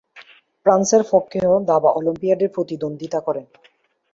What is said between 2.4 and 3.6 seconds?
প্রতিদ্বন্দ্বিতা করেন।